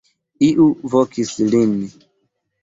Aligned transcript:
Iu 0.47 0.65
vokis 0.93 1.35
lin. 1.51 1.77